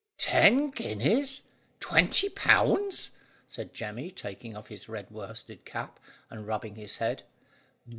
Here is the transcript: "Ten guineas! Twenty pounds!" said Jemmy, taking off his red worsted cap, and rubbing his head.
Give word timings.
"Ten 0.17 0.71
guineas! 0.71 1.43
Twenty 1.79 2.27
pounds!" 2.29 3.11
said 3.47 3.75
Jemmy, 3.75 4.09
taking 4.09 4.55
off 4.57 4.69
his 4.69 4.89
red 4.89 5.11
worsted 5.11 5.63
cap, 5.63 5.99
and 6.27 6.47
rubbing 6.47 6.73
his 6.73 6.97
head. 6.97 7.21